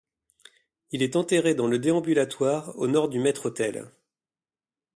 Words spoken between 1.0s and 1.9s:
est enterré dans le